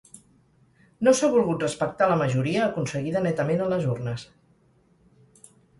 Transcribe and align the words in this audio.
No 1.07 1.13
s’ha 1.19 1.29
volgut 1.35 1.65
respectar 1.67 2.09
la 2.13 2.17
majoria 2.23 2.65
aconseguida 2.71 3.25
netament 3.29 3.65
a 3.67 3.71
les 3.77 3.89
urnes. 3.95 4.29